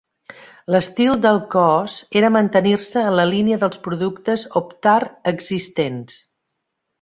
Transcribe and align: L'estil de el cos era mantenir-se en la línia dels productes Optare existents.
L'estil 0.75 1.17
de 1.25 1.27
el 1.31 1.41
cos 1.55 1.97
era 2.21 2.31
mantenir-se 2.35 3.03
en 3.11 3.19
la 3.19 3.27
línia 3.33 3.59
dels 3.65 3.83
productes 3.85 4.47
Optare 4.63 5.13
existents. 5.35 6.19